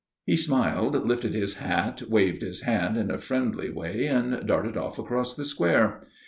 _"He 0.25 0.35
smiled, 0.35 1.05
lifted 1.05 1.35
his 1.35 1.57
hat, 1.57 2.01
waved 2.09 2.41
his 2.41 2.61
hand 2.63 2.97
in 2.97 3.11
a 3.11 3.19
friendly 3.19 3.69
way, 3.69 4.07
and 4.07 4.47
darted 4.47 4.75
off 4.75 4.97
across 4.97 5.35
the 5.35 5.45
square. 5.45 6.01